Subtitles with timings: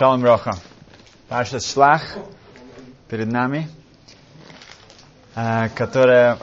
[0.00, 0.52] Шалом Роха.
[1.28, 2.00] Паша Шлах
[3.10, 3.68] перед нами,
[5.36, 6.38] э, которая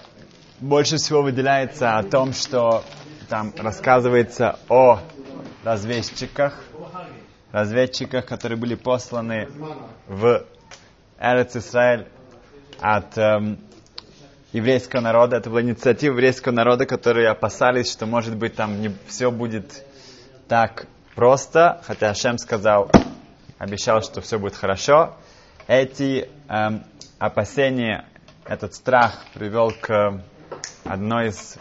[0.59, 2.83] больше всего выделяется о том, что
[3.27, 4.99] там рассказывается о
[5.63, 6.53] разведчиках,
[7.51, 9.49] разведчиках, которые были посланы
[10.07, 10.45] в
[11.19, 12.07] Эрец Исраэль
[12.79, 13.57] от эм,
[14.53, 15.37] еврейского народа.
[15.37, 19.83] Это была инициатива еврейского народа, которые опасались, что, может быть, там не все будет
[20.47, 20.85] так
[21.15, 22.91] просто, хотя Шем сказал,
[23.57, 25.15] обещал, что все будет хорошо.
[25.67, 26.83] Эти эм,
[27.19, 28.05] опасения,
[28.45, 30.21] этот страх привел к
[30.83, 31.57] одной из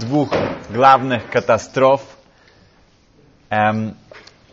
[0.00, 0.32] двух
[0.70, 2.02] главных катастроф
[3.50, 3.96] эм,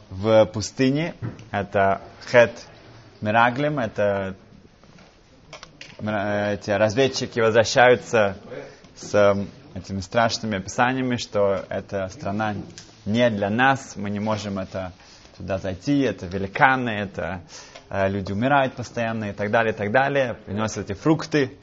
[0.10, 1.16] в пустыне.
[1.52, 2.52] Это Хет
[3.22, 4.36] Мираглим, это
[6.00, 8.38] эти разведчики возвращаются
[8.96, 12.56] с этими страшными описаниями, что эта страна
[13.06, 14.92] не для нас, мы не можем это
[15.38, 17.42] туда зайти, это великаны, это
[17.90, 21.58] э, люди умирают постоянно и так далее, и так далее, приносят эти фрукты,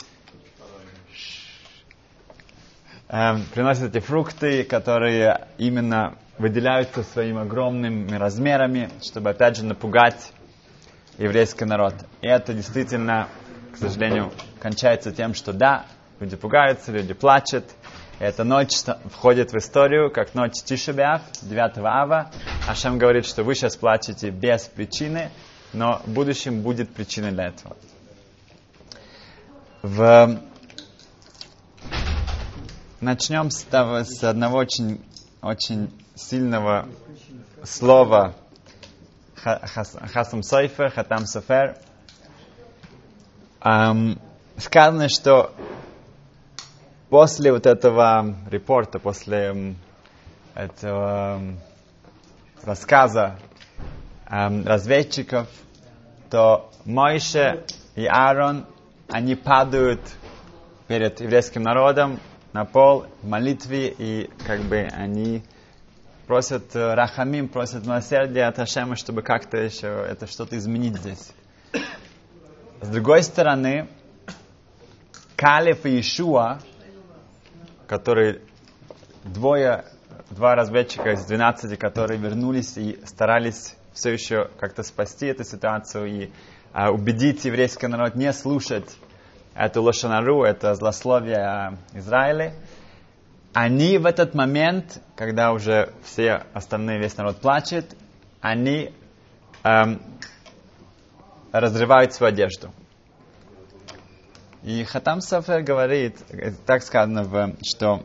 [3.09, 10.33] э, приносят эти фрукты, которые именно выделяются своими огромными размерами, чтобы опять же напугать
[11.19, 11.95] еврейский народ.
[12.23, 13.29] И это действительно,
[13.75, 15.85] к сожалению, кончается тем, что да,
[16.19, 17.65] люди пугаются, люди плачут,
[18.21, 18.75] эта ночь
[19.07, 22.31] входит в историю как ночь Тишебиав, 9 ава.
[22.69, 25.31] Ашем говорит, что вы сейчас плачете без причины,
[25.73, 27.79] но в будущем будет причина для этого.
[29.83, 30.39] В...
[33.01, 35.03] Начнем с, того, с одного очень,
[35.41, 36.87] очень сильного
[37.65, 38.35] слова
[39.35, 41.79] Хасам Сойфер, Хатам Софер.
[43.63, 44.21] Um,
[44.59, 45.55] сказано, что
[47.11, 49.75] после вот этого репорта, после
[50.55, 51.43] этого
[52.63, 53.37] рассказа
[54.31, 55.49] эм, разведчиков,
[56.31, 57.65] то Мойше
[57.97, 58.65] и Аарон,
[59.09, 60.01] они падают
[60.87, 62.21] перед еврейским народом
[62.53, 65.43] на пол в молитве, и как бы они
[66.29, 71.33] просят э, рахамим, просят милосердия от Ашема, чтобы как-то еще это что-то изменить здесь.
[72.81, 73.89] С другой стороны,
[75.37, 76.61] Калиф и Ишуа,
[77.91, 78.41] которые
[79.25, 79.85] двое,
[80.31, 86.31] два разведчика из 12, которые вернулись и старались все еще как-то спасти эту ситуацию и
[86.73, 88.89] а, убедить еврейский народ не слушать
[89.57, 92.55] эту лошанару, это злословие Израиля.
[93.55, 97.97] Они в этот момент, когда уже все остальные, весь народ плачет,
[98.41, 98.95] они
[99.65, 100.01] эм,
[101.51, 102.71] разрывают свою одежду.
[104.63, 106.19] И Хатам Софер говорит,
[106.67, 108.05] так сказано, что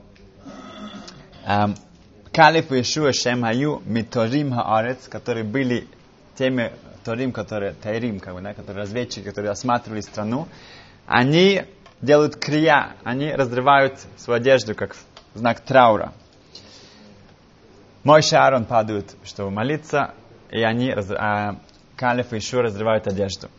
[1.46, 1.76] эм,
[2.32, 5.86] Калиф и Ишуа Шем Хаю Миторим Хаарец, которые были
[6.38, 6.72] теми
[7.04, 10.48] Торим, которые, Тайрим, как бы, да, которые разведчики, которые осматривали страну,
[11.06, 11.66] они
[12.02, 14.96] делают крия, они разрывают свою одежду как
[15.34, 16.14] знак траура.
[18.04, 20.14] Мой Аарон падают, чтобы молиться,
[20.50, 21.60] и они, а,
[21.98, 23.50] Калиф и Ишуа разрывают одежду.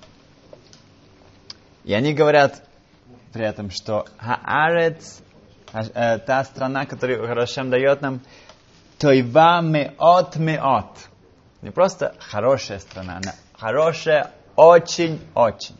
[1.84, 2.62] И они говорят,
[3.32, 5.20] при этом, что Хаарец,
[5.72, 8.20] э, та страна, которую Харашем дает нам,
[8.98, 10.96] Тойва меот меот.
[11.62, 15.76] Не просто хорошая страна, она хорошая очень-очень.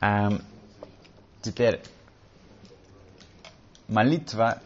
[0.00, 0.42] Эм,
[1.42, 1.82] теперь,
[3.88, 4.60] молитва,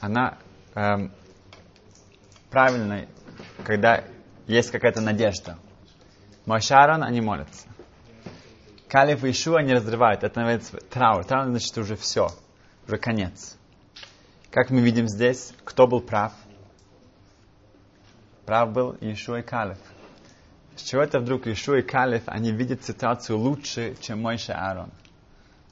[0.00, 0.38] она
[0.74, 1.12] эм,
[2.50, 3.08] правильная,
[3.64, 4.04] когда
[4.46, 5.58] есть какая-то надежда.
[6.46, 7.66] Мошаран, они молятся.
[8.88, 10.24] Калиф и Ишуа не разрывают.
[10.24, 11.24] Это называется траур.
[11.24, 12.28] Траур значит уже все.
[12.86, 13.56] Уже конец.
[14.50, 16.32] Как мы видим здесь, кто был прав?
[18.46, 19.78] Прав был Ишуа и Калиф.
[20.74, 24.90] С чего это вдруг Ишуа и Калиф, они видят ситуацию лучше, чем Мойша Аарон?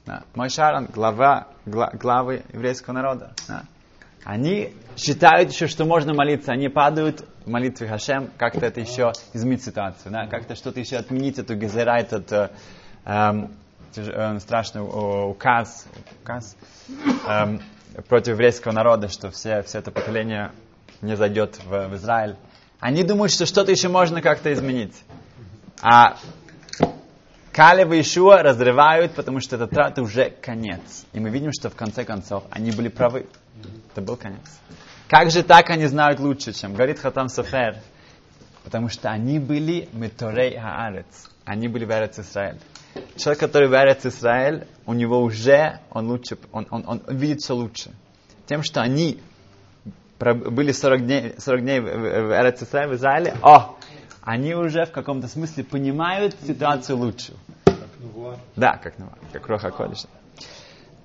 [0.05, 0.23] Да.
[0.35, 3.33] Мойша Аарон, глава, гла, главы еврейского народа.
[3.47, 3.63] Да.
[4.23, 6.51] Они считают еще, что можно молиться.
[6.51, 10.11] Они падают в молитве Хашем, как-то это еще изменить ситуацию.
[10.11, 10.27] Да?
[10.27, 12.49] Как-то что-то еще отменить, эту гезера, этот э,
[14.39, 15.87] страшный указ,
[16.21, 16.55] указ
[17.27, 17.61] эм,
[18.07, 20.51] против еврейского народа, что все, все это поколение
[21.01, 22.35] не зайдет в, в Израиль.
[22.79, 24.95] Они думают, что что-то еще можно как-то изменить.
[25.81, 26.17] А
[27.51, 31.05] Калева и Ишуа разрывают, потому что это траты уже конец.
[31.13, 33.27] И мы видим, что в конце концов они были правы.
[33.91, 34.45] Это был конец.
[35.07, 37.77] Как же так они знают лучше, чем говорит Хатам Софер?
[38.63, 41.29] Потому что они были меторей Хаарец.
[41.47, 42.59] Они были в Эрец Израиль.
[43.15, 47.91] Человек, который в Израиль, у него уже, он лучше, он, он, он видит все лучше.
[48.47, 49.21] Тем, что они
[50.19, 53.77] были 40 дней, 40 дней в, Эрец в Израиле, о,
[54.21, 57.31] они уже в каком-то смысле понимают ситуацию лучше.
[58.57, 60.03] Да, как Нова, как Роха Кодиш.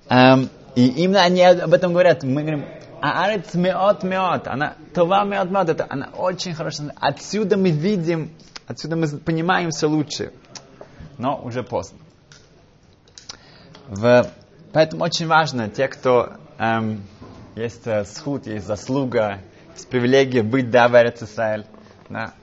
[0.09, 2.23] Эм, и именно они об этом говорят.
[2.23, 2.65] Мы говорим,
[3.01, 6.93] а арец меот меот, она това меот меот, это она очень хорошая.
[6.99, 8.31] Отсюда мы видим,
[8.67, 10.31] отсюда мы понимаем все лучше.
[11.17, 11.99] Но уже поздно.
[13.87, 14.29] В,
[14.71, 17.03] поэтому очень важно, те, кто эм,
[17.55, 19.39] есть э, схуд, есть заслуга,
[19.73, 21.65] есть привилегия быть да, в Эрец Исраэль,
[22.09, 22.33] да,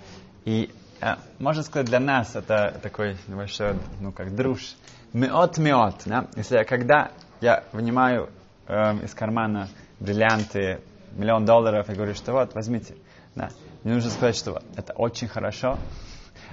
[0.45, 0.71] и
[1.01, 4.77] э, можно сказать, для нас это такой небольшой, ну, как друж.
[5.13, 6.03] Меот-меот.
[6.07, 6.27] Да?
[6.37, 8.31] Если я, когда я вынимаю
[8.69, 9.69] э, из кармана
[9.99, 10.81] бриллианты,
[11.13, 12.95] миллион долларов, и говорю, что вот, возьмите.
[13.35, 13.51] Да.
[13.83, 15.79] Мне нужно сказать, что это очень хорошо.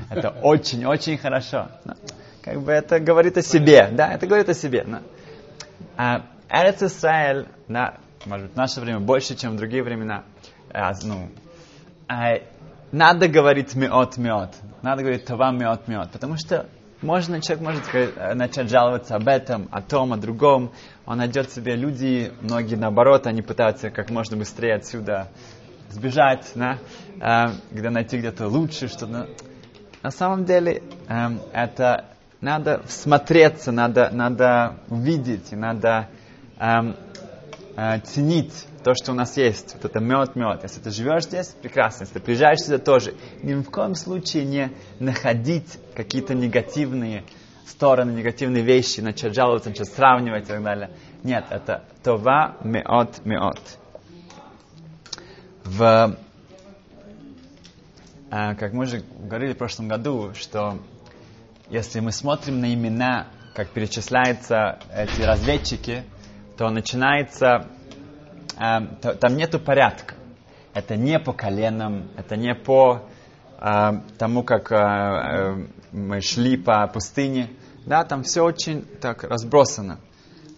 [0.09, 1.69] Это очень-очень хорошо.
[1.85, 1.95] Да.
[2.41, 3.89] Как бы это говорит о себе.
[3.91, 4.85] Да, это говорит о себе.
[4.85, 5.01] Да.
[5.97, 10.23] А, Эрец Исраэль, да, может быть, в наше время больше, чем в другие времена.
[10.71, 11.29] А, ну,
[12.07, 12.39] а,
[12.91, 14.53] надо говорить меот меот.
[14.81, 16.11] Надо говорить това меот меот.
[16.11, 16.67] Потому что
[17.01, 20.71] можно, человек может э, начать жаловаться об этом, о том, о другом.
[21.05, 25.27] Он найдет себе люди, многие наоборот, они пытаются как можно быстрее отсюда
[25.89, 26.79] сбежать, да,
[27.19, 29.27] э, где найти где-то лучше что-то.
[30.07, 32.05] На самом деле э, это
[32.39, 36.07] надо всмотреться, надо, надо увидеть, надо
[36.57, 36.93] э,
[37.75, 38.53] э, ценить
[38.85, 40.63] то, что у нас есть, вот это мед-мед.
[40.63, 42.03] Если ты живешь здесь, прекрасно.
[42.03, 43.15] Если ты приезжаешь сюда, тоже.
[43.43, 47.25] Ни в коем случае не находить какие-то негативные
[47.65, 50.89] стороны, негативные вещи, начать жаловаться, начать сравнивать и так далее.
[51.23, 53.59] Нет, это това меот меот.
[55.65, 56.17] В,
[58.29, 60.79] как мы уже говорили в прошлом году, что
[61.69, 66.03] если мы смотрим на имена, как перечисляются эти разведчики,
[66.57, 67.67] то начинается
[68.57, 70.15] э, то, там нету порядка.
[70.73, 73.01] Это не по коленам, это не по
[73.59, 77.49] э, тому, как э, мы шли по пустыне.
[77.85, 79.99] Да, там все очень так разбросано.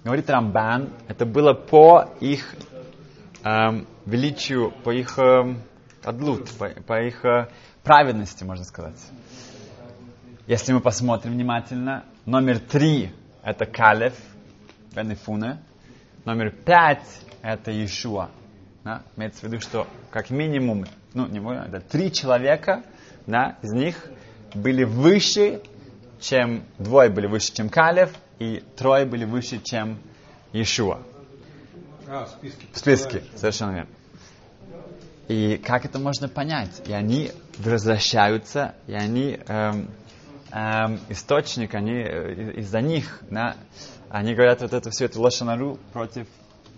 [0.04, 2.56] Говорит Рамбан, это было по их
[4.06, 5.56] величию, по их э,
[6.04, 7.48] адлут, по, по их э,
[7.84, 9.00] праведности, можно сказать.
[10.48, 13.12] Если мы посмотрим внимательно, номер три
[13.44, 14.14] это Калев,
[14.96, 15.60] Бенефуне.
[16.26, 17.06] Номер пять
[17.42, 18.30] это Иешуа.
[18.84, 19.04] Да?
[19.16, 22.84] Имеется в виду, что как минимум, ну, не мой, это три человека,
[23.26, 24.10] да, из них
[24.54, 25.62] были выше,
[26.20, 30.00] чем, двое были выше, чем Калев, и трое были выше, чем
[30.52, 31.02] Иешуа.
[32.08, 32.68] А, в списке.
[32.74, 33.92] В списке, совершенно верно.
[35.30, 36.82] И как это можно понять?
[36.88, 39.88] И они возвращаются, и они эм,
[40.52, 43.56] эм, источник, они э, из-за них, да,
[44.10, 46.28] они говорят вот это все, это лошанару против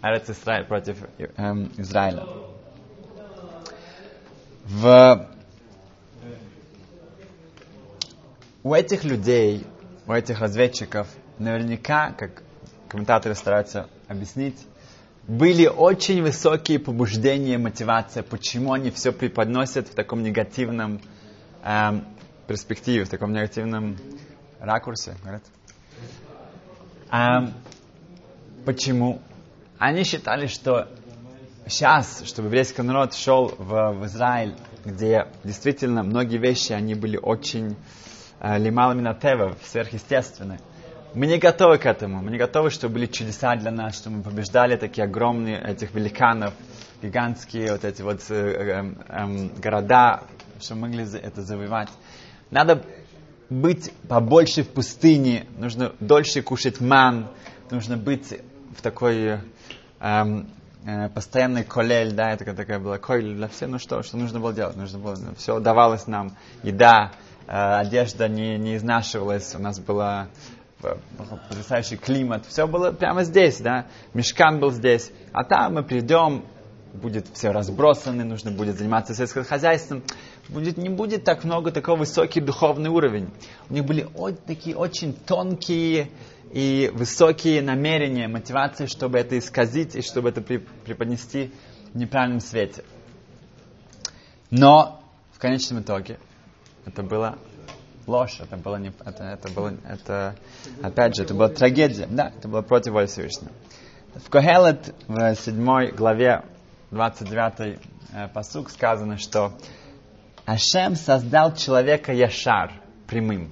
[0.02, 0.28] Арец
[0.68, 0.98] против
[1.38, 2.26] эм, Израиля.
[4.66, 5.30] В...
[8.64, 9.66] У этих людей,
[10.06, 11.08] у этих разведчиков,
[11.40, 12.44] наверняка, как
[12.90, 14.58] комментаторы стараются объяснить,
[15.32, 21.00] были очень высокие побуждения, мотивация, почему они все преподносят в таком негативном
[21.64, 22.04] эм,
[22.48, 23.96] перспективе, в таком негативном
[24.60, 25.16] ракурсе.
[25.22, 25.44] Говорят?
[27.12, 27.54] Эм,
[28.66, 29.22] почему?
[29.80, 30.90] Они считали, что
[31.66, 37.78] сейчас, чтобы еврейский народ шел в, в Израиль, где действительно многие вещи, они были очень
[38.42, 40.60] э, лимал минатева, сверхъестественные.
[41.14, 42.22] Мы не готовы к этому.
[42.22, 46.54] Мы не готовы, чтобы были чудеса для нас, чтобы мы побеждали такие огромные этих великанов,
[47.04, 50.24] гигантские вот эти вот э, э, э, города,
[50.62, 51.90] чтобы мы могли это завоевать.
[52.50, 52.82] Надо
[53.50, 57.28] быть побольше в пустыне, нужно дольше кушать ман,
[57.70, 58.40] нужно быть
[58.78, 59.42] в такой
[60.00, 60.50] эм,
[60.86, 64.54] э, постоянный колель, да, это такая была колель для всех, ну что, что нужно было
[64.54, 64.78] делать?
[64.78, 67.12] Нужно было, ну, все давалось нам, еда,
[67.48, 70.30] э, одежда не, не изнашивалась, у нас была
[70.82, 76.44] потрясающий климат, все было прямо здесь, да, мешкан был здесь, а там мы придем,
[76.94, 80.04] будет все разбросано, нужно будет заниматься сельским хозяйством,
[80.50, 83.30] будет, не будет так много такого высокий духовный уровень.
[83.70, 86.10] У них были о, такие очень тонкие
[86.52, 91.52] и высокие намерения, мотивации, чтобы это исказить и чтобы это преподнести
[91.94, 92.84] в неправильном свете.
[94.50, 96.20] Но в конечном итоге
[96.86, 97.38] это было
[98.08, 100.36] ложь, это было не, это, это было, это,
[100.82, 103.52] опять же, это была трагедия, да, это было против воли Всевышнего.
[104.16, 106.44] В Когелет, в 7 главе,
[106.92, 107.80] 29
[108.14, 109.54] э, посук сказано, что
[110.46, 112.74] Ашем создал человека Яшар,
[113.08, 113.52] прямым.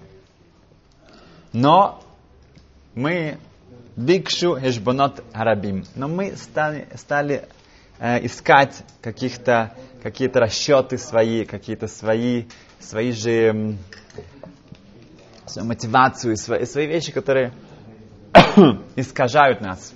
[1.54, 2.04] Но
[2.94, 3.38] мы
[3.96, 5.86] бикшу хешбонот арабим.
[5.96, 7.48] Но мы стали, стали
[8.00, 12.46] э, искать каких-то какие-то расчеты свои, какие-то свои,
[12.80, 13.76] свои же
[15.50, 17.54] свою мотивацию, свои, свои вещи, которые
[18.96, 19.94] искажают нас.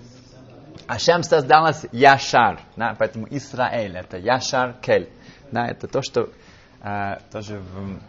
[0.88, 5.10] Ашем создал нас Яшар, да, поэтому Израиль это Яшар Кель.
[5.52, 6.30] Да, это то, что
[6.82, 8.00] э, тоже в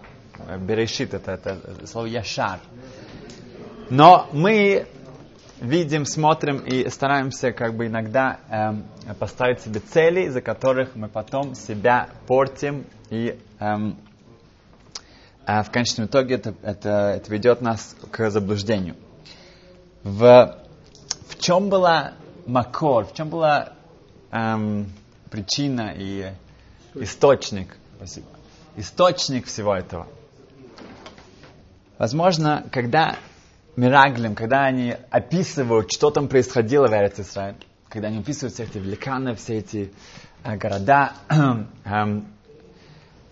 [0.48, 2.58] э, Берешит, это, это слово Яшар.
[3.90, 4.86] Но мы
[5.60, 11.54] видим, смотрим и стараемся как бы иногда э, поставить себе цели, за которых мы потом
[11.54, 13.96] себя портим и эм,
[15.46, 18.96] э, в конечном итоге это, это, это ведет нас к заблуждению.
[20.02, 20.58] В,
[21.28, 22.12] в чем была
[22.46, 23.72] макор, в чем была
[24.30, 24.92] эм,
[25.30, 26.32] причина и
[26.94, 28.26] источник, спасибо,
[28.76, 30.06] источник всего этого?
[31.98, 33.16] Возможно, когда
[33.76, 37.56] Мираглем, когда они описывают, что там происходило в Эрец Исраиль,
[37.88, 39.92] когда они описывают все эти великаны, все эти
[40.44, 41.12] э, города,
[41.84, 42.20] э,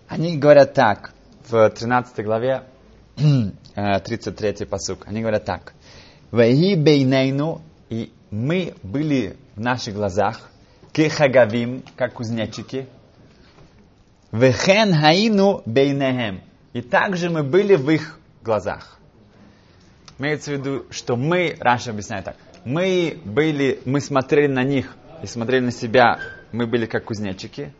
[0.08, 1.12] они говорят так,
[1.48, 2.64] в 13 главе,
[3.16, 5.74] э, 33 посук, они говорят так.
[6.30, 10.50] Ваи бейнейну, и мы были в наших глазах,
[10.92, 12.86] кехагавим, как кузнечики,
[14.30, 18.98] вехен хаину бейнехем, и также мы были в их глазах.
[20.18, 25.26] Имеется в виду, что мы, раньше объясняю так, мы были, мы смотрели на них и
[25.26, 26.18] смотрели на себя,
[26.52, 27.72] мы были как кузнечики,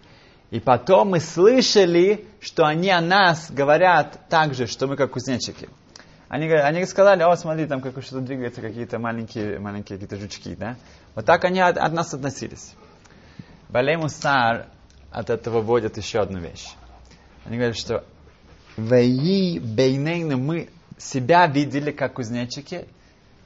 [0.53, 5.71] и потом мы слышали, что они о нас говорят так же, что мы как кузнечики.
[6.29, 10.77] Они, они сказали, о, смотри, там как что-то двигается, какие-то маленькие, маленькие какие-то жучки, да?
[11.15, 12.75] Вот так они от, от нас относились.
[13.71, 14.67] Балей Мусар
[15.11, 16.67] от этого вводят еще одну вещь.
[17.47, 18.05] Они говорят, что
[18.77, 20.69] Ваи бейнейну мы
[20.99, 22.87] себя видели как кузнечики,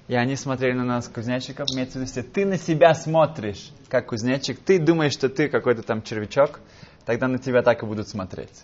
[0.09, 1.69] и они смотрели на нас, кузнечиков.
[1.73, 6.03] Имеется в виду, ты на себя смотришь, как кузнечик, ты думаешь, что ты какой-то там
[6.03, 6.59] червячок,
[7.07, 8.63] тогда на тебя так и будут смотреть.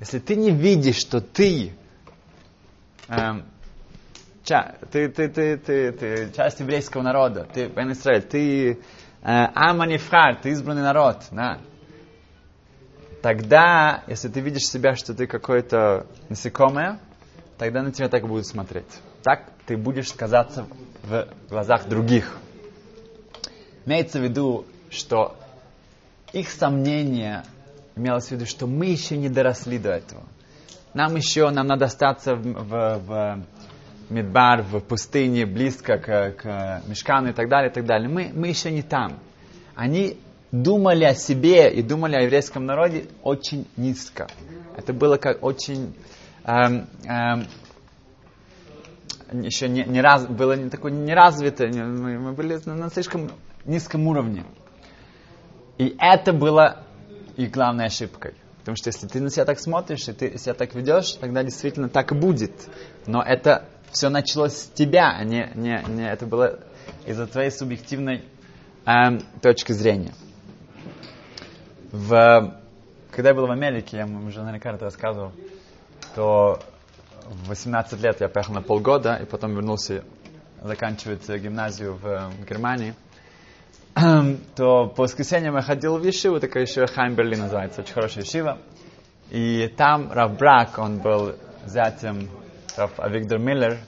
[0.00, 1.72] Если ты не видишь, что ты,
[3.08, 3.44] эм,
[4.44, 7.92] ча, ты, ты, ты, ты, ты часть еврейского народа, ты Бен
[8.30, 8.76] ты э,
[9.22, 11.58] Аманифхар, ты избранный народ, да,
[13.20, 17.00] тогда, если ты видишь себя, что ты какое-то насекомое,
[17.58, 19.00] тогда на тебя так будут смотреть.
[19.24, 20.66] Так ты будешь казаться
[21.02, 22.38] в глазах других.
[23.84, 25.36] Имеется в виду, что
[26.32, 27.42] их сомнение
[27.96, 30.22] имелось в виду, что мы еще не доросли до этого.
[30.92, 33.44] Нам еще, нам надо остаться в, в, в
[34.10, 38.08] Мидбар, в пустыне, близко к, к Мешкану и так далее, и так далее.
[38.08, 39.18] Мы, мы еще не там.
[39.74, 40.18] Они
[40.52, 44.28] думали о себе и думали о еврейском народе очень низко.
[44.76, 45.94] Это было как очень
[46.44, 47.46] эм, эм,
[49.42, 53.30] еще не, не раз, было не такое неразвитое, не, мы, мы были на, на слишком
[53.64, 54.44] низком уровне.
[55.78, 56.85] И это было
[57.36, 58.34] их главной ошибкой.
[58.58, 61.88] Потому что если ты на себя так смотришь, и ты себя так ведешь, тогда действительно
[61.88, 62.52] так и будет.
[63.06, 66.58] Но это все началось с тебя, а не, не, не это было
[67.06, 68.24] из-за твоей субъективной
[68.84, 70.14] эм, точки зрения.
[71.92, 72.60] В,
[73.12, 75.32] когда я был в Америке, я уже наверняка это рассказывал,
[76.14, 76.60] то
[77.24, 80.04] в 18 лет я поехал на полгода, и потом вернулся
[80.62, 82.94] заканчивать гимназию в Германии,
[84.56, 88.58] то по воскресеньям я ходил в Ешиву, такая еще Хайм Берлин называется, очень хорошая Ешива.
[89.30, 91.34] И там Рав Брак, он был
[91.64, 92.28] зятем
[92.76, 93.78] Рав Авигдор Миллер,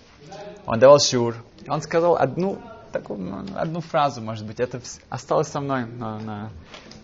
[0.67, 1.37] он давал шур.
[1.69, 2.59] Он сказал одну,
[2.91, 5.85] такую, ну, одну фразу, может быть, это осталось со мной.
[5.85, 6.51] На, на,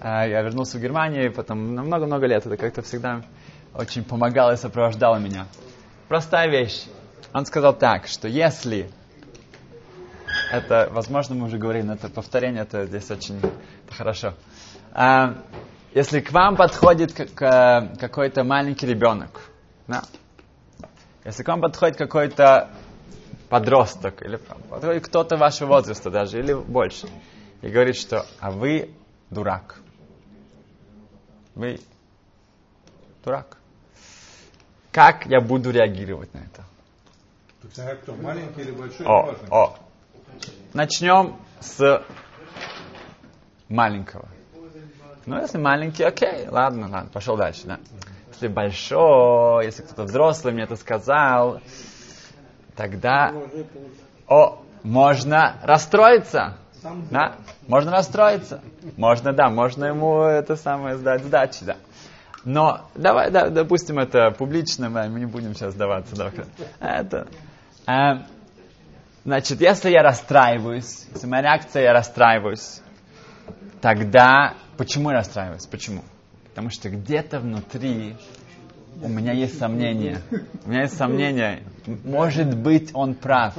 [0.00, 3.20] э, я вернулся в Германию, потом на много-много лет, это как-то всегда
[3.74, 5.46] очень помогало и сопровождало меня
[6.08, 6.84] простая вещь.
[7.32, 8.90] Он сказал так, что если
[10.56, 14.34] это, возможно, мы уже говорили, но это повторение, это здесь очень это хорошо.
[14.92, 15.42] А,
[15.94, 19.40] если к вам подходит какой-то маленький ребенок,
[19.86, 20.02] да,
[21.24, 22.70] если к вам подходит какой-то
[23.48, 27.08] подросток, или подходит кто-то вашего возраста даже, или больше,
[27.62, 28.90] и говорит, что а вы
[29.30, 29.80] дурак.
[31.54, 31.80] Вы
[33.24, 33.58] дурак.
[34.90, 36.64] Как я буду реагировать на это?
[38.02, 39.06] Кто, маленький или большой?
[39.06, 39.83] О, о.
[40.74, 42.02] Начнем с
[43.68, 44.26] маленького.
[45.24, 47.78] Ну, если маленький, окей, ладно, ладно, пошел дальше, да.
[48.32, 51.60] Если большой, если кто-то взрослый мне это сказал,
[52.74, 53.32] тогда,
[54.26, 56.56] о, можно расстроиться.
[57.08, 57.36] Да,
[57.68, 58.60] можно расстроиться.
[58.96, 61.76] Можно, да, можно ему это самое сдать сдачи, да.
[62.44, 66.16] Но давай, да, допустим, это публично, мы не будем сейчас сдаваться.
[66.16, 66.32] Да,
[66.80, 67.28] это,
[67.86, 68.24] э,
[69.24, 72.80] значит, если я расстраиваюсь, если моя реакция, я расстраиваюсь,
[73.80, 75.66] тогда почему я расстраиваюсь?
[75.66, 76.02] Почему?
[76.50, 78.16] Потому что где-то внутри
[79.02, 80.20] у меня есть сомнения.
[80.64, 81.62] У меня есть сомнения.
[82.04, 83.54] Может быть, он прав.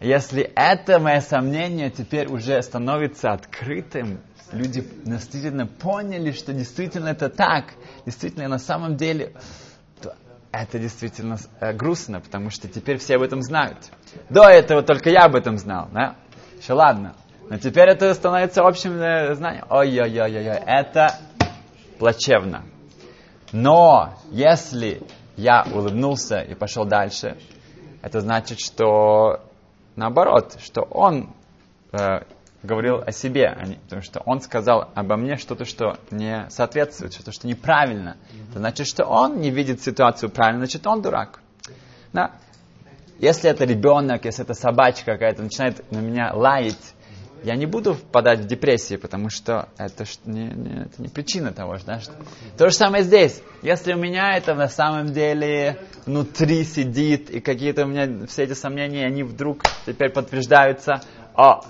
[0.00, 4.20] Если это мое сомнение теперь уже становится открытым,
[4.50, 7.74] люди действительно поняли, что действительно это так,
[8.06, 9.32] действительно на самом деле,
[10.52, 13.78] это действительно э, грустно, потому что теперь все об этом знают.
[14.28, 16.16] До этого только я об этом знал, да?
[16.60, 17.14] Еще ладно.
[17.48, 19.64] Но теперь это становится общим э, знанием.
[19.70, 21.18] Ой-ой-ой-ой, это
[21.98, 22.64] плачевно.
[23.52, 25.02] Но если
[25.36, 27.36] я улыбнулся и пошел дальше,
[28.02, 29.40] это значит, что
[29.96, 31.34] наоборот, что он
[31.92, 32.20] э,
[32.62, 37.32] говорил о себе, а потому что он сказал обо мне что-то, что не соответствует, что-то,
[37.32, 38.16] что неправильно.
[38.50, 41.40] Это значит, что он не видит ситуацию правильно, значит, он дурак.
[42.12, 42.32] Да?
[43.18, 46.94] Если это ребенок, если это собачка какая-то начинает на меня лаять,
[47.42, 51.76] я не буду впадать в депрессию, потому что это не, не, это не причина того,
[51.86, 52.12] да, что...
[52.58, 53.42] То же самое здесь.
[53.62, 58.52] Если у меня это на самом деле внутри сидит, и какие-то у меня все эти
[58.52, 61.00] сомнения, они вдруг теперь подтверждаются,
[61.34, 61.62] о,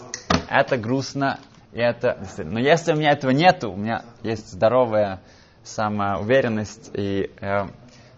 [0.50, 1.38] это грустно,
[1.73, 2.19] и это...
[2.38, 5.21] Но если у меня этого нету, у меня есть здоровая
[5.62, 7.69] самоуверенность и э,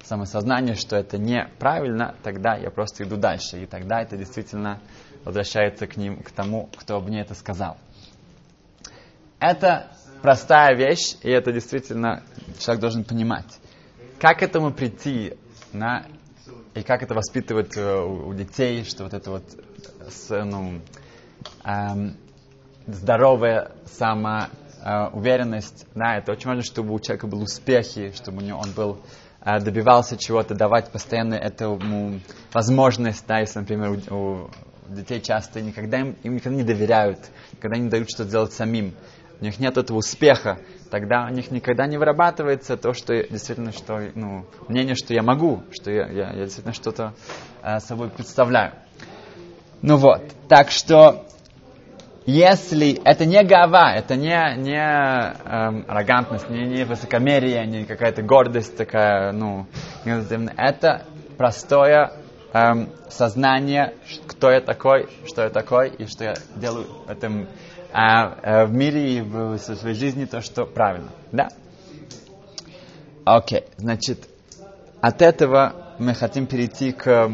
[0.05, 3.63] самосознание, что это неправильно, тогда я просто иду дальше.
[3.63, 4.81] И тогда это действительно
[5.25, 7.77] возвращается к, ним, к тому, кто мне это сказал.
[9.39, 9.91] Это
[10.23, 12.23] простая вещь, и это действительно
[12.59, 13.59] человек должен понимать.
[14.19, 15.35] Как этому прийти,
[15.73, 16.07] на,
[16.75, 19.45] и как это воспитывать э, у, у детей, что вот это вот
[20.31, 20.81] ну,
[22.87, 28.73] здоровая самоуверенность, да, это очень важно, чтобы у человека был успехи, чтобы у него он
[28.73, 29.01] был
[29.45, 32.21] э, добивался чего-то, давать постоянно этому
[32.53, 34.51] возможность, да, если, например, у, у
[34.89, 37.19] детей часто никогда им, им никогда не доверяют,
[37.53, 38.95] никогда не дают что делать самим.
[39.41, 40.59] У них нет этого успеха,
[40.91, 45.65] тогда у них никогда не вырабатывается то, что действительно, что, ну, мнение, что я могу,
[45.73, 47.15] что я, я, я действительно что-то
[47.63, 48.73] э, собой представляю.
[49.81, 51.27] Ну вот, так что
[52.27, 58.77] если это не гава, это не, не эм, аррогантность, не, не высокомерие, не какая-то гордость
[58.77, 59.67] такая, ну,
[60.05, 61.05] это
[61.37, 62.13] простое
[62.53, 63.95] эм, сознание,
[64.27, 67.47] кто я такой, что я такой, и что я делаю в этом э,
[67.93, 71.11] э, в мире и в, в своей жизни то, что правильно.
[71.33, 71.49] Да?
[73.25, 73.65] Окей, okay.
[73.79, 74.29] значит,
[75.01, 77.31] от этого мы хотим перейти к,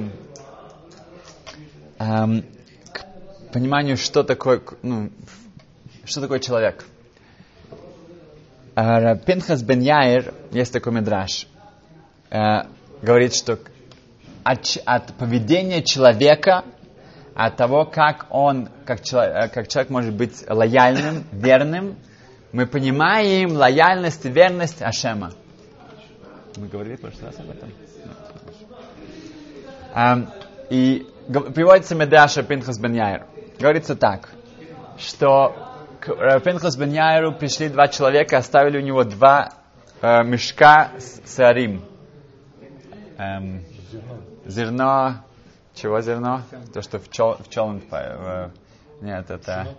[1.99, 2.58] эм, к
[3.53, 5.11] пониманию, что такое, ну,
[6.05, 6.85] что такое человек.
[8.75, 11.47] Э, Пинхас бен Яир, есть такой медраж,
[12.31, 12.63] э,
[13.03, 13.59] говорит, что
[14.45, 16.65] от, от поведения человека,
[17.35, 21.97] от того, как он, как человек, э, как человек может быть лояльным, верным,
[22.53, 25.33] мы понимаем лояльность и верность Ашема.
[26.57, 27.71] Мы говорили в прошлый раз об этом.
[29.95, 30.29] Um,
[30.71, 31.07] и
[31.55, 33.27] приводится Медаша Пинхас бен Яир.
[33.59, 34.31] Говорится так,
[34.99, 35.55] что
[36.01, 39.51] к Пинхас бен пришли два человека, оставили у него два
[40.01, 41.85] э, мешка с сарим.
[43.19, 43.65] Эм,
[44.47, 45.25] Зерно,
[45.75, 46.43] чего зерно?
[46.73, 48.51] То, что в чел, в челн, э,
[49.01, 49.77] нет, это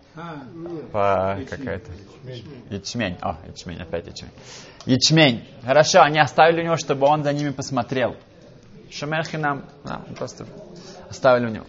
[0.92, 1.92] по какая-то
[2.70, 3.18] ячмень.
[3.22, 4.32] О, ячмень, опять ячмень.
[4.86, 5.48] Ячмень.
[5.64, 8.16] Хорошо, они оставили у него, чтобы он за ними посмотрел.
[8.92, 10.46] Шумерхи нам, да, просто
[11.10, 11.66] оставили у него.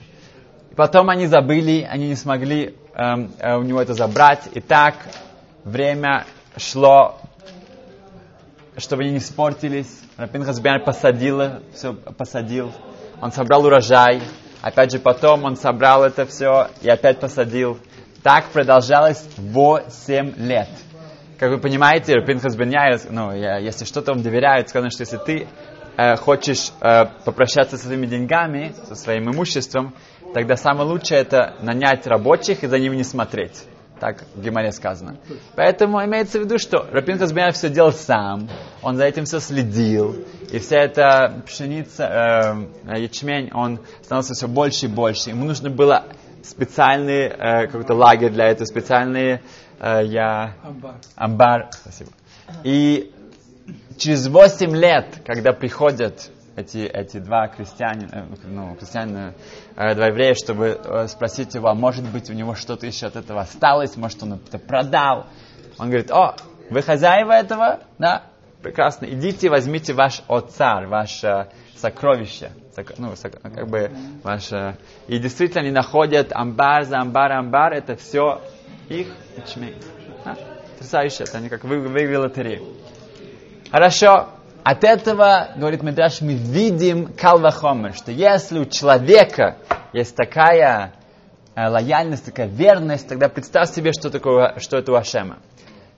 [0.71, 4.49] И потом они забыли, они не смогли эм, э, у него это забрать.
[4.53, 4.95] И так
[5.65, 7.19] время шло,
[8.77, 10.01] чтобы они не испортились.
[10.17, 11.41] Рапинхас Бен посадил,
[11.73, 12.73] все посадил
[13.21, 14.23] он собрал урожай,
[14.63, 17.79] опять же потом он собрал это все и опять посадил.
[18.23, 20.69] Так продолжалось 8 лет.
[21.39, 22.71] Как вы понимаете, Пинхас Бен
[23.11, 25.49] ну, я, если что-то вам доверяют, сказано, что если ты
[25.97, 29.95] э, хочешь э, попрощаться со своими деньгами, со своим имуществом,
[30.35, 33.65] тогда самое лучшее это нанять рабочих и за ними не смотреть.
[34.01, 35.19] Так в Гимаре сказано.
[35.57, 38.49] Поэтому имеется в виду, что Рапин Хазбея все делал сам,
[38.83, 44.87] он за этим все следил, и вся эта пшеница, э, ячмень, он становился все больше
[44.87, 45.31] и больше.
[45.31, 46.07] Ему нужно было
[46.43, 49.41] специальный э, какой-то лагерь для этого, специальный
[49.79, 50.55] э, я...
[50.63, 50.95] амбар.
[51.17, 51.69] амбар.
[51.73, 52.11] Спасибо.
[52.65, 53.13] И
[53.99, 59.35] через 8 лет, когда приходят эти, эти два крестьянина, э, ну, крестьянина,
[59.95, 63.41] два еврея, чтобы э, спросить его, а может быть у него что-то еще от этого
[63.41, 65.27] осталось, может он это продал.
[65.79, 66.37] Он говорит, о,
[66.69, 67.81] вы хозяева этого?
[67.99, 68.25] Да,
[68.63, 73.91] прекрасно, идите, возьмите ваш отцар, ваше сокровище, сок, ну, сок, как бы
[74.23, 74.77] ваше...
[75.09, 78.43] И действительно они находят амбар за амбар, амбар, это все
[78.91, 79.77] их ячмень.
[80.27, 80.37] А?
[80.73, 82.77] Потрясающе, это они как вы, выиграли лотерею.
[83.71, 84.29] Хорошо,
[84.63, 89.57] от этого, говорит Медраш, мы видим калвахомер, что если у человека
[89.93, 90.93] есть такая
[91.55, 95.39] э, лояльность, такая верность, тогда представь себе, что, такое, что это у Ашема.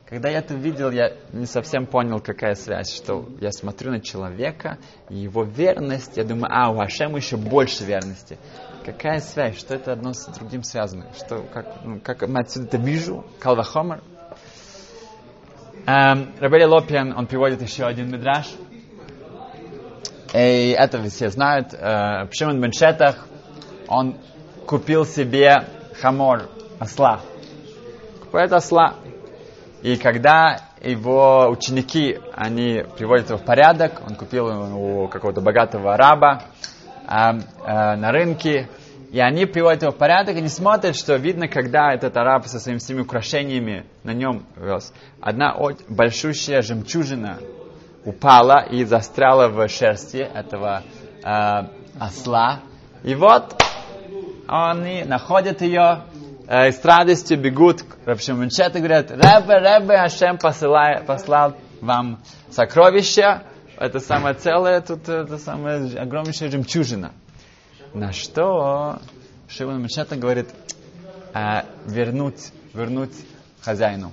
[0.08, 4.76] Когда я это видел, я не совсем понял, какая связь, что я смотрю на человека,
[5.08, 8.38] и его верность, я думаю, а, у Ашема еще больше верности.
[8.84, 11.06] Какая связь, что это одно с другим связано?
[11.16, 13.24] Что, как, ну, как мы отсюда это вижу?
[13.38, 14.02] Калвахомер?
[15.86, 18.48] Эм, Рабели Лопиан, он приводит еще один мидраж.
[20.34, 21.74] И это все знают.
[21.74, 23.26] Э, Пшимон Беншетах,
[23.92, 24.16] он
[24.66, 25.66] купил себе
[26.00, 27.20] хамор, осла.
[28.20, 28.94] Купил осла.
[29.82, 36.44] И когда его ученики, они приводят его в порядок, он купил у какого-то богатого араба
[37.06, 37.12] э,
[37.66, 38.68] э, на рынке,
[39.10, 42.58] и они приводят его в порядок, и не смотрят, что видно, когда этот араб со
[42.58, 44.92] своими всеми украшениями на нем вез.
[45.20, 45.54] Одна
[45.88, 47.38] большущая жемчужина
[48.04, 50.82] упала и застряла в шерсти этого
[51.22, 51.66] э,
[51.98, 52.60] осла.
[53.02, 53.56] И вот
[54.46, 56.04] они находят ее,
[56.46, 62.20] э, и с радостью бегут к Равшимунчету и говорят, Ребе, Ребе, Ашем посылай, послал вам
[62.50, 63.44] сокровища,
[63.78, 67.12] это самое целое, тут это самая огромнейшая жемчужина.
[67.94, 69.00] На что
[69.48, 70.48] Шимон Мишета говорит,
[71.34, 73.14] э, вернуть, вернуть
[73.60, 74.12] хозяину.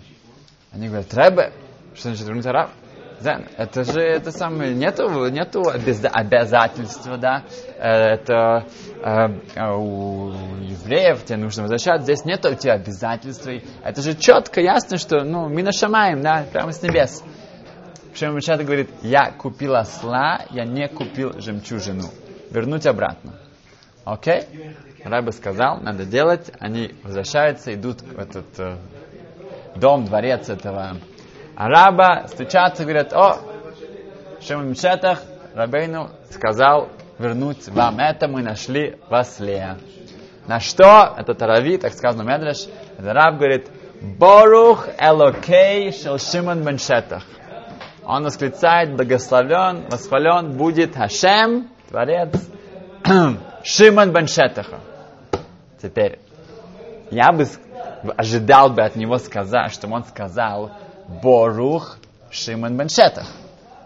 [0.72, 1.54] Они говорят, Ребе,
[1.94, 2.72] что значит вернуть араб?
[3.22, 7.44] Это же это самое, нету, нету обязательства, да,
[7.78, 8.66] это
[9.04, 13.48] э, у евреев тебе нужно возвращаться, здесь нету у тебя обязательств,
[13.84, 17.24] это же четко, ясно, что, ну, мина шамаем, да, прямо с небес.
[18.14, 22.06] Шем Мишата говорит, я купил осла, я не купил жемчужину.
[22.50, 23.40] Вернуть обратно.
[24.04, 24.44] Окей?
[25.04, 28.78] Раба сказал, надо делать, они возвращаются, идут в этот э,
[29.76, 30.98] дом, дворец этого
[31.60, 33.38] араба, стучатся, говорят, о,
[34.42, 35.22] Шимон Мшетах,
[35.54, 39.76] Рабейну сказал вернуть вам это, мы нашли в осле.
[40.48, 42.66] На что этот Арави, так сказано Медреш,
[42.98, 43.68] этот раб говорит,
[44.02, 47.24] Борух Элокей Шел Шимон Бен Шетах.
[48.06, 52.34] Он восклицает, благословен, восхвален будет Хашем, Творец,
[53.64, 54.80] Шимон Бен Шетаха.
[55.82, 56.20] Теперь,
[57.12, 57.46] я бы
[58.16, 60.72] ожидал бы от него сказать, чтобы он сказал,
[61.22, 61.98] Борух
[62.32, 63.28] Шимон бен Шетах.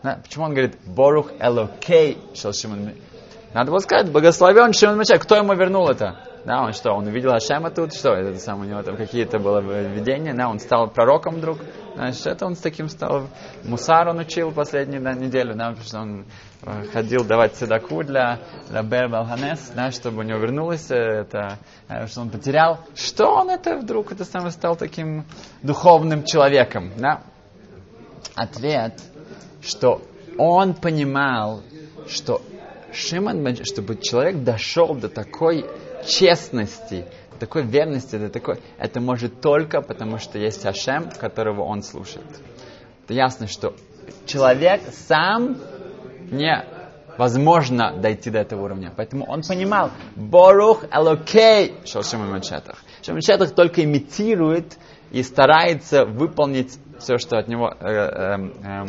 [0.04, 2.94] Да, почему он говорит Борух Элокей Шел Шимон
[3.54, 5.24] Надо было сказать, благословен Шимон бен Шетах.
[5.24, 6.18] Кто ему вернул это?
[6.46, 9.62] Да, он что, он увидел Ашема тут, что это сам у него там какие-то было
[9.62, 11.60] видения, да, он стал пророком вдруг,
[11.96, 13.28] значит, это он с таким стал,
[13.64, 16.26] Мусар он учил последнюю да, неделю, да, потому что он
[16.64, 22.08] э, ходил давать седаку для, для Бер Балханес, да, чтобы у него вернулось это, э,
[22.08, 22.80] что он потерял.
[22.94, 25.24] Что он это вдруг, это самое стал таким
[25.62, 27.22] духовным человеком, да?
[28.36, 29.00] Ответ,
[29.62, 30.02] что
[30.38, 31.62] он понимал,
[32.08, 32.42] что
[32.92, 35.66] Шимон, чтобы человек дошел до такой
[36.06, 37.06] честности,
[37.40, 42.28] такой верности, до такой, это может только потому, что есть Ашем, которого он слушает.
[43.04, 43.74] Это ясно, что
[44.26, 45.58] человек сам
[46.32, 46.66] не
[47.18, 48.94] возможно дойти до этого уровня.
[48.96, 52.78] Поэтому он понимал, Борух Элокей Шалшима Мачетах.
[53.02, 54.78] Шалшима только имитирует
[55.12, 58.86] и старается выполнить все, что от него э, э, э,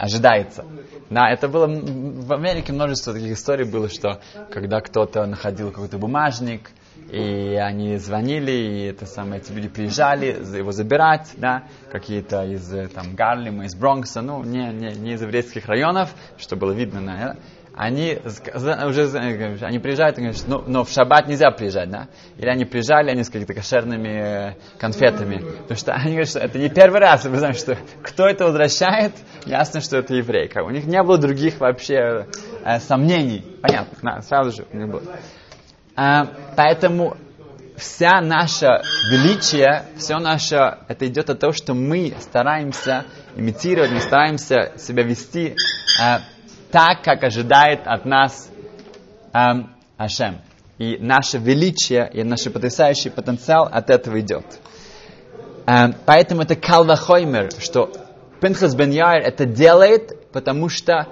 [0.00, 0.64] ожидается.
[1.10, 6.70] Да, это было в Америке множество таких историй было, что когда кто-то находил какой-то бумажник,
[7.10, 13.14] и они звонили, и это самое, эти люди приезжали его забирать, да, какие-то из там
[13.14, 17.36] Гарлема, из Бронкса, ну, не, не, не из еврейских районов, что было видно, да,
[17.80, 19.18] они уже
[19.62, 22.08] они приезжают и говорят, ну, но в шаббат нельзя приезжать, да?
[22.36, 25.38] Или они приезжали, они с какими-то кошерными конфетами.
[25.62, 29.12] Потому что они говорят, что это не первый раз, вы знаете, что кто это возвращает,
[29.46, 30.50] ясно, что это еврей.
[30.62, 32.26] У них не было других вообще
[32.66, 33.46] э, сомнений.
[33.62, 35.02] Понятно, да, сразу же не было.
[35.96, 37.16] А, поэтому
[37.78, 44.74] вся наша величие, все наше, это идет от того, что мы стараемся имитировать, мы стараемся
[44.76, 45.54] себя вести
[45.98, 46.18] э,
[46.70, 48.50] так, как ожидает от нас
[49.32, 50.40] эм, Ашем.
[50.78, 54.44] И наше величие, и наш потрясающий потенциал от этого идет.
[55.66, 57.92] Эм, поэтому это калвахоймер, что
[58.40, 61.06] Пинхас бен Яир это делает, потому что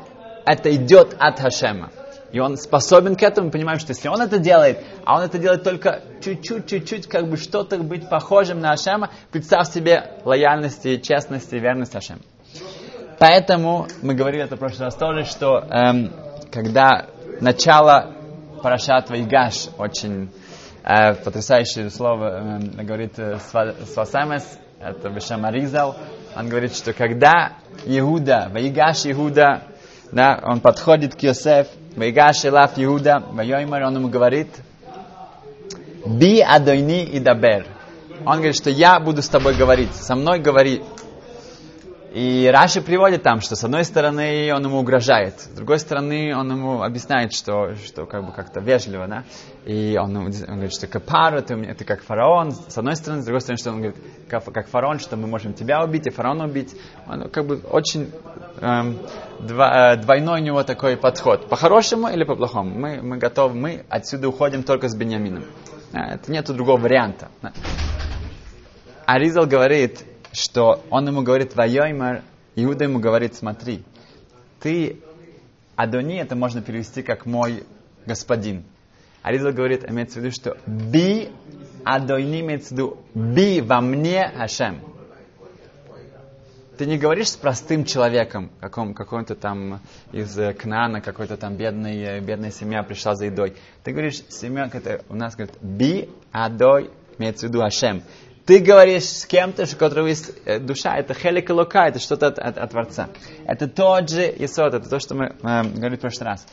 [0.47, 1.91] это идет от Хашема.
[2.33, 5.39] И он способен к этому, мы понимаем, что если он это делает, а он это
[5.39, 11.53] делает только чуть-чуть, чуть-чуть, как бы что-то быть похожим на Ашема, представь себе лояльность честность
[11.53, 12.21] и верность Ашема.
[13.19, 16.13] Поэтому мы говорили это в прошлый раз тоже, что эм,
[16.53, 17.07] когда
[17.41, 18.15] начало
[18.63, 20.31] Парашат Вайгаш, очень
[20.85, 23.39] э, потрясающее слово, э, говорит э,
[23.93, 25.97] Свасамес, это Бешам Аризал,
[26.37, 27.55] он говорит, что когда
[27.85, 29.63] Иуда, Ваигаш Иуда,
[30.13, 34.49] да, он подходит к Йосеф, Ваигаш Элаф Иуда, Вайоймар, он ему говорит,
[36.07, 37.67] Би Адойни и Дабер.
[38.25, 40.83] Он говорит, что я буду с тобой говорить, со мной говори.
[42.19, 46.51] И Раши приводит там, что с одной стороны он ему угрожает, с другой стороны он
[46.51, 49.23] ему объясняет, что, что как бы как-то вежливо, да.
[49.65, 53.41] И он, он говорит, что капара, ты, ты как фараон, с одной стороны, с другой
[53.41, 53.97] стороны, что он говорит,
[54.29, 56.75] как, как фараон, что мы можем тебя убить, и фараона убить.
[57.07, 58.11] Он как бы очень
[58.61, 58.99] эм,
[59.39, 61.49] два, э, двойной у него такой подход.
[61.49, 62.77] По-хорошему или по-плохому?
[62.77, 65.45] Мы, мы готовы, мы отсюда уходим только с Беньямином.
[65.93, 67.29] Э, это нету другого варианта.
[69.07, 72.23] Аризал говорит, что он ему говорит, Вайоймар,
[72.57, 73.85] Иуда ему говорит, смотри,
[74.61, 75.01] ты,
[75.77, 77.65] Адони, это можно перевести как мой
[78.07, 78.65] господин.
[79.23, 81.31] Аризал говорит, имеется в виду, что би
[81.85, 84.81] Адойни имеется в виду би во мне Ашем.
[86.77, 89.81] Ты не говоришь с простым человеком, каком, какой-то там
[90.13, 93.57] из э, Кнана, какой-то там бедный, э, бедная семья пришла за едой.
[93.83, 98.03] Ты говоришь, семья, это у нас говорит, би Адой, имеется в виду Ашем.
[98.49, 102.39] Ты говоришь с кем-то, у которого есть э, душа, это хелик лука, это что-то от,
[102.39, 103.11] от, от Творца.
[103.45, 106.47] Это тот же Исод, это то, что мы э, говорили в прошлый раз.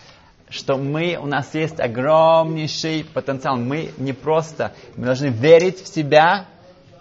[0.49, 3.55] Что мы, у нас есть огромнейший потенциал.
[3.55, 6.47] Мы не просто, мы должны верить в себя,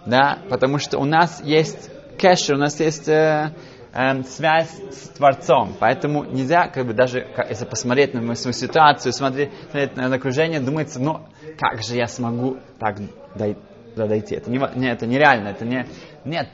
[0.05, 3.51] да, потому что у нас есть кэшер, у нас есть э,
[3.91, 5.75] э, связь с Творцом.
[5.77, 10.61] Поэтому нельзя, как бы даже, как, если посмотреть на свою ситуацию, смотреть, смотреть на окружение,
[10.61, 11.19] думается, ну,
[11.59, 12.95] как же я смогу так
[13.35, 13.59] дойти
[13.95, 14.35] туда дойти.
[14.35, 15.87] Это, не, не, это нереально, это не...
[16.25, 16.49] Нет,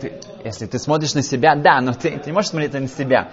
[0.00, 0.12] ты,
[0.44, 3.30] если ты смотришь на себя, да, но ты, ты не можешь смотреть на себя.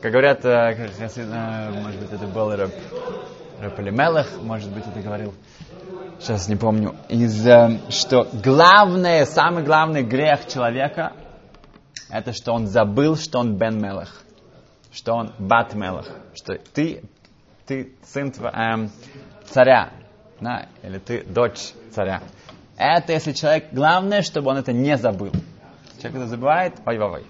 [0.00, 2.72] Как говорят, э, если, э, может быть, это был Рэп,
[3.60, 5.34] Рэп Мелех, может быть, это говорил,
[6.18, 11.12] сейчас не помню, из, э, что главное, самый главный грех человека,
[12.10, 14.22] это что он забыл, что он Бен Мелех,
[14.92, 17.02] что он Бат Мелех, что ты,
[17.66, 18.88] ты сын э,
[19.50, 19.90] царя,
[20.40, 22.22] да, или ты дочь царя.
[22.76, 25.32] Это если человек, главное, чтобы он это не забыл.
[25.98, 27.26] Человек это забывает, ой ой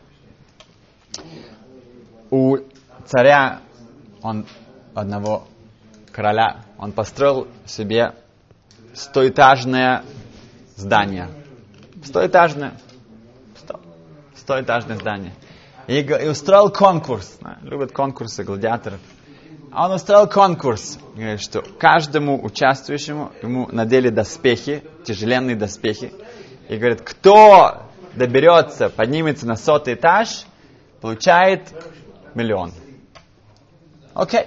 [2.31, 2.59] У
[3.07, 3.61] царя,
[4.23, 4.47] он
[4.95, 5.47] одного
[6.11, 8.15] короля, он построил себе
[8.95, 10.03] стоэтажное
[10.75, 11.29] здание.
[12.05, 12.75] Стоэтажное.
[13.57, 13.81] Сто,
[14.35, 15.33] стоэтажное здание.
[15.87, 17.39] И, и устроил конкурс.
[17.63, 19.01] Любят конкурсы гладиаторов.
[19.77, 26.15] Он устроил конкурс, говорит, что каждому участвующему ему надели доспехи, тяжеленные доспехи,
[26.71, 27.83] и говорит, кто
[28.15, 30.47] доберется, поднимется на сотый этаж,
[31.03, 31.75] получает
[32.35, 32.73] миллион.
[34.15, 34.47] Окей.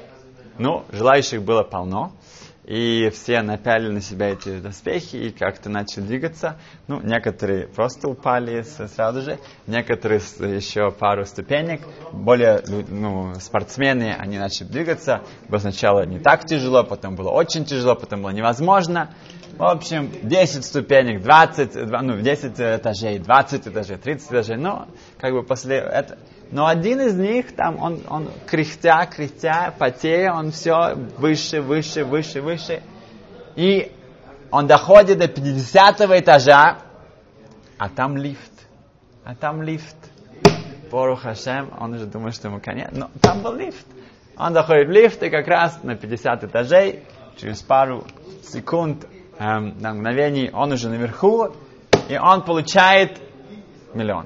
[0.58, 2.12] Ну, желающих было полно
[2.70, 6.58] и все напяли на себя эти доспехи и как-то начали двигаться.
[6.88, 11.82] Ну, некоторые просто упали сразу же, некоторые еще пару ступенек.
[12.12, 15.24] Более ну, спортсмены, они начали двигаться.
[15.48, 19.16] Было сначала не так тяжело, потом было очень тяжело, потом было невозможно.
[19.58, 24.58] В общем, 10 ступенек, 20, ну, 10 этажей, 20 этажей, 30 этажей.
[24.58, 26.20] Но, как бы после этого
[26.52, 32.42] но один из них, там, он, он кряхтя, кряхтя, потея, он все выше, выше, выше,
[32.42, 32.82] выше.
[33.56, 33.92] И
[34.50, 36.80] он доходит до 50 этажа,
[37.78, 38.52] а там лифт.
[39.24, 39.96] А там лифт.
[40.90, 42.90] Пору Хашем, он уже думает, что ему конец.
[42.94, 43.86] Но там был лифт.
[44.36, 47.04] Он доходит в лифт, и как раз на 50 этажей,
[47.38, 48.06] через пару
[48.42, 49.06] секунд,
[49.38, 51.50] эм, на мгновений, он уже наверху,
[52.08, 53.22] и он получает
[53.94, 54.26] миллион.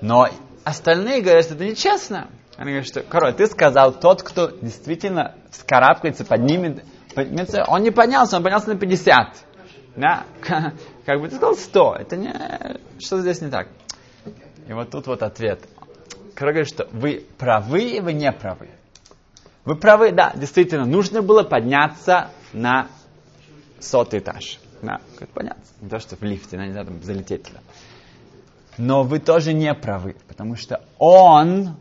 [0.00, 0.28] Но
[0.64, 2.28] остальные говорят, что это нечестно.
[2.56, 8.36] Они говорят, что, король, ты сказал, тот, кто действительно скарабкается, поднимет, поднимется, он не поднялся,
[8.36, 9.46] он поднялся на 50.
[9.96, 10.24] Да?
[11.06, 11.96] Как бы ты сказал 100.
[12.00, 12.32] Это не...
[12.98, 13.68] Что здесь не так?
[14.68, 15.60] И вот тут вот ответ.
[16.34, 18.70] Король говорит, что вы правы и вы не правы.
[19.64, 22.88] Вы правы, да, действительно, нужно было подняться на
[23.80, 24.58] сотый этаж.
[24.82, 25.72] Да, как подняться.
[25.80, 27.60] Не то, что в лифте, да, не надо залететь туда.
[28.78, 31.76] Но вы тоже не правы, потому что он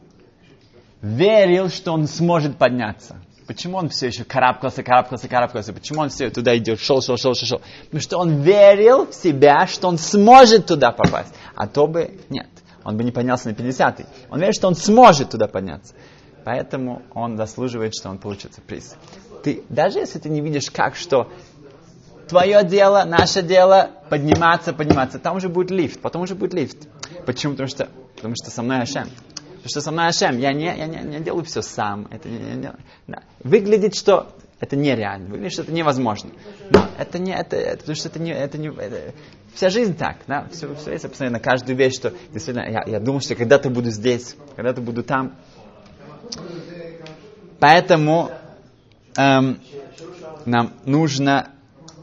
[1.01, 3.17] верил, что он сможет подняться.
[3.47, 5.73] Почему он все еще карабкался, карабкался, карабкался?
[5.73, 7.61] Почему он все туда идет, шел, шел, шел, шел, шел?
[7.85, 11.33] Потому что он верил в себя, что он сможет туда попасть.
[11.55, 12.47] А то бы нет.
[12.83, 14.05] Он бы не поднялся на 50-й.
[14.29, 15.93] Он верит, что он сможет туда подняться.
[16.43, 18.95] Поэтому он заслуживает, что он получит приз.
[19.43, 21.29] Ты, даже если ты не видишь, как что
[22.31, 25.19] твое дело, наше дело подниматься, подниматься.
[25.19, 26.87] Там уже будет лифт, потом уже будет лифт.
[27.25, 27.53] Почему?
[27.53, 29.09] Потому что, потому что со мной Ашем.
[29.35, 30.39] Потому что со мной Ашем.
[30.39, 32.07] Я не, я не, не делаю все сам.
[32.09, 32.71] Это не, не, не,
[33.07, 33.23] да.
[33.43, 35.27] Выглядит, что это нереально.
[35.27, 36.29] Выглядит, что это невозможно.
[36.69, 39.13] Но это не, это, это потому что это не, это не, это,
[39.53, 43.19] вся жизнь так, да, все, все есть постоянно, каждую вещь, что действительно, я, я думал,
[43.19, 45.35] что когда-то буду здесь, когда-то буду там.
[47.59, 48.31] Поэтому
[49.17, 49.59] эм,
[50.45, 51.49] нам нужно,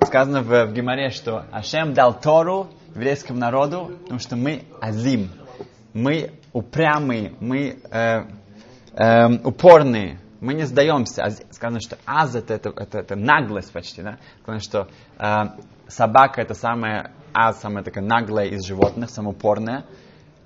[0.08, 5.30] сказано в, в Гимаре, что Ашем дал Тору еврейскому народу, потому что мы азим,
[5.92, 8.22] мы упрямые, мы э,
[8.94, 11.24] э, упорные, мы не сдаемся.
[11.24, 14.16] А сказано, что аз это, это, это, это наглость почти, да?
[14.42, 19.84] Сказано, что э, собака это самая аз, самая такая наглая из животных, самая упорная.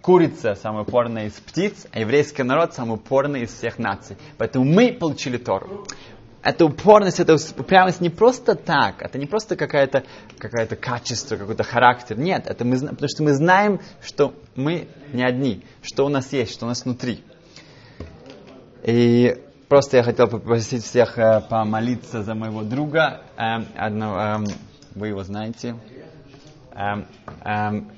[0.00, 4.16] Курица самая упорная из птиц, а еврейский народ самый упорный из всех наций.
[4.36, 5.86] Поэтому мы получили Тору.
[6.42, 10.02] Эта упорность, эта упрямость не просто так, это не просто какое-то
[10.38, 12.18] какое качество, какой-то характер.
[12.18, 16.52] Нет, это мы, потому что мы знаем, что мы не одни, что у нас есть,
[16.52, 17.22] что у нас внутри.
[18.82, 23.22] И просто я хотел попросить всех э, помолиться за моего друга.
[23.36, 24.44] Эм, одно, эм,
[24.96, 25.76] вы его знаете.
[26.74, 27.06] Эм,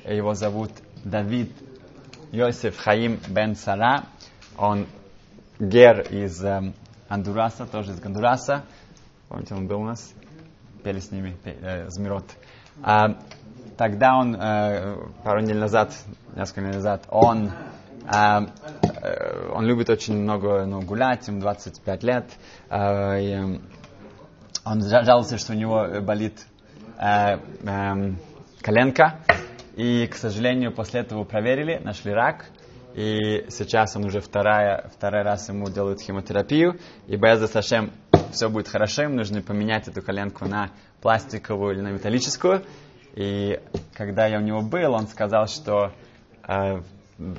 [0.06, 0.70] его зовут
[1.02, 1.50] Давид
[2.30, 4.04] Йосиф Хаим Бен Сара.
[4.58, 4.86] Он
[5.58, 6.44] гер из
[7.08, 8.64] Андураса, тоже из Гондураса.
[9.28, 10.12] Помните, он был у нас?
[10.82, 12.24] Пели с ними э, Змирот.
[12.82, 13.16] А,
[13.76, 15.92] тогда он, э, пару недель назад,
[16.34, 17.50] несколько недель назад, он,
[18.06, 18.46] э,
[19.02, 22.26] э, он любит очень много ну, гулять, ему 25 лет.
[22.70, 23.58] Э, и, э,
[24.64, 26.46] он жаловался, что у него болит
[26.98, 28.12] э, э,
[28.62, 29.20] коленка.
[29.76, 32.46] И, к сожалению, после этого проверили, нашли рак.
[32.94, 36.78] И сейчас он уже вторая, второй раз ему делают химиотерапию.
[37.08, 37.90] И Беза Сашем
[38.30, 40.70] все будет хорошо, им нужно поменять эту коленку на
[41.02, 42.62] пластиковую или на металлическую.
[43.14, 43.60] И
[43.94, 45.92] когда я у него был, он сказал, что
[46.46, 46.82] э,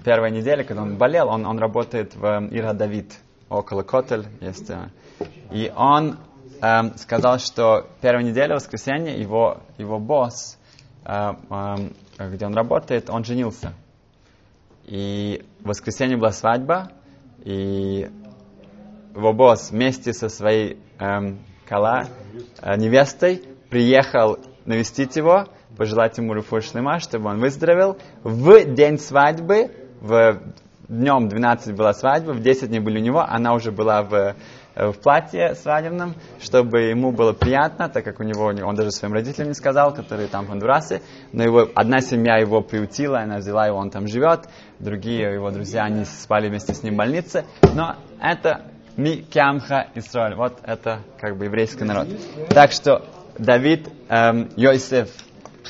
[0.04, 3.14] первая неделя, когда он болел, он, он работает в э, Ира Давид,
[3.50, 4.70] около Котель есть.
[4.70, 4.90] Э,
[5.52, 6.18] и он
[6.62, 10.58] э, сказал, что первая неделя, воскресенье, его, его босс,
[11.06, 13.74] э, э, где он работает, он женился.
[14.86, 16.92] И в воскресенье была свадьба,
[17.44, 18.08] и
[19.16, 22.06] его босс вместе со своей эм, кала,
[22.62, 27.98] э, невестой приехал навестить его, пожелать ему руфу шлема, чтобы он выздоровел.
[28.24, 29.72] В день свадьбы,
[30.02, 30.42] в
[30.88, 34.36] днем 12 была свадьба, в 10 дней были у него, она уже была в
[34.76, 39.14] Э, в платье свадебном, чтобы ему было приятно, так как у него, он даже своим
[39.14, 43.68] родителям не сказал, которые там в Хондурасе, но его, одна семья его приутила, она взяла
[43.68, 47.96] его, он там живет, другие его друзья, они спали вместе с ним в больнице, но
[48.22, 48.66] это
[48.98, 52.10] ми кямха Исраиль, вот это как бы еврейский народ.
[52.50, 53.06] Так что
[53.38, 55.10] Давид эм, Йосеф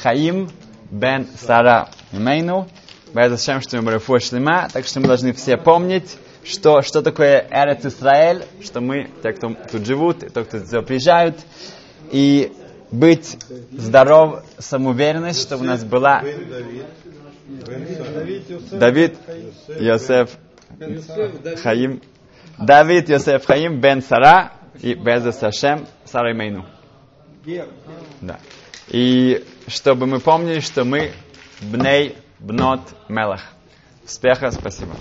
[0.02, 0.50] Хаим
[0.90, 2.68] бен Сара Мейну,
[3.16, 8.44] Зачем, что мы шлема, так что мы должны все помнить, что, что такое Эрец Исраэль,
[8.62, 11.38] что мы, те, кто тут живут, и те, кто сюда приезжают,
[12.12, 12.52] и
[12.92, 13.38] быть
[13.72, 16.24] здоров, самоуверенность, чтобы у нас была
[18.72, 19.16] Давид,
[19.80, 20.32] Йосеф,
[21.64, 22.02] Хаим,
[22.58, 24.52] Давид, Йосеф, Хаим, Бен Сара
[24.82, 26.66] и Беза Сашем, Сара Имейну.
[28.20, 28.40] Да.
[28.90, 31.12] И чтобы мы помнили, что мы
[31.62, 33.42] Бней Бнот Мелах.
[34.06, 34.94] Успеха, спасибо.